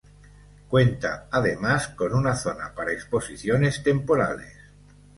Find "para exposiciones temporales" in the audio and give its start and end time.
2.73-4.51